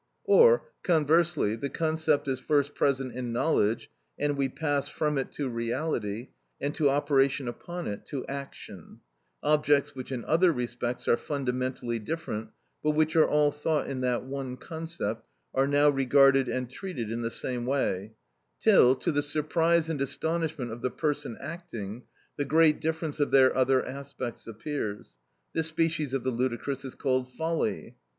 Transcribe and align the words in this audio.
Or, 0.23 0.65
conversely, 0.81 1.55
the 1.55 1.69
concept 1.69 2.27
is 2.27 2.39
first 2.39 2.73
present 2.73 3.13
in 3.13 3.31
knowledge, 3.31 3.91
and 4.17 4.35
we 4.35 4.49
pass 4.49 4.87
from 4.87 5.19
it 5.19 5.31
to 5.33 5.47
reality, 5.47 6.29
and 6.59 6.73
to 6.73 6.89
operation 6.89 7.47
upon 7.47 7.85
it, 7.85 8.07
to 8.07 8.25
action: 8.25 9.01
objects 9.43 9.93
which 9.93 10.11
in 10.11 10.25
other 10.25 10.51
respects 10.51 11.07
are 11.07 11.17
fundamentally 11.17 11.99
different, 11.99 12.49
but 12.81 12.93
which 12.95 13.15
are 13.15 13.27
all 13.27 13.51
thought 13.51 13.85
in 13.85 14.01
that 14.01 14.23
one 14.23 14.57
concept, 14.57 15.23
are 15.53 15.67
now 15.67 15.87
regarded 15.87 16.47
and 16.49 16.71
treated 16.71 17.11
in 17.11 17.21
the 17.21 17.29
same 17.29 17.67
way, 17.67 18.13
till, 18.59 18.95
to 18.95 19.11
the 19.11 19.21
surprise 19.21 19.87
and 19.87 20.01
astonishment 20.01 20.71
of 20.71 20.81
the 20.81 20.89
person 20.89 21.37
acting, 21.39 22.01
the 22.37 22.43
great 22.45 22.81
difference 22.81 23.19
of 23.19 23.29
their 23.29 23.55
other 23.55 23.85
aspects 23.85 24.47
appears: 24.47 25.15
this 25.53 25.67
species 25.67 26.11
of 26.11 26.23
the 26.23 26.31
ludicrous 26.31 26.83
is 26.83 26.95
called 26.95 27.31
folly. 27.31 27.95